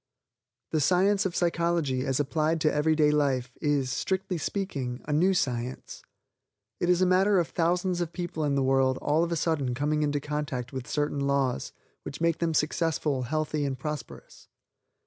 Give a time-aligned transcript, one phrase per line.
[0.71, 6.01] The science of psychology as applied to everyday life is, strictly speaking, a new science.
[6.79, 9.75] It is a matter of thousands of people in the world all of a sudden
[9.75, 14.47] coming in contact with certain laws, which make them successful, healthy and prosperous.